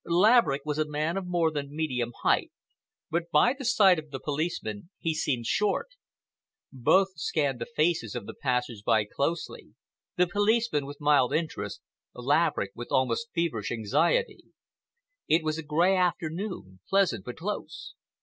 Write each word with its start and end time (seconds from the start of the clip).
Laverick 0.03 0.63
was 0.65 0.79
a 0.79 0.89
man 0.89 1.15
of 1.15 1.27
more 1.27 1.51
than 1.51 1.75
medium 1.75 2.11
height, 2.23 2.51
but 3.11 3.29
by 3.29 3.53
the 3.55 3.63
side 3.63 3.99
of 3.99 4.09
the 4.09 4.19
policeman 4.19 4.89
he 4.97 5.13
seemed 5.13 5.45
short. 5.45 5.89
Both 6.73 7.09
scanned 7.17 7.61
the 7.61 7.67
faces 7.67 8.15
of 8.15 8.25
the 8.25 8.33
passers 8.33 8.81
by 8.83 9.05
closely—the 9.05 10.25
police 10.25 10.71
man 10.73 10.87
with 10.87 10.99
mild 10.99 11.31
interest, 11.35 11.81
Laverick 12.15 12.71
with 12.73 12.87
almost 12.89 13.29
feverish 13.35 13.71
anxiety. 13.71 14.45
It 15.27 15.43
was 15.43 15.59
a 15.59 15.63
gray 15.63 15.95
afternoon, 15.95 16.79
pleasant 16.89 17.23
but 17.23 17.37
close. 17.37 17.93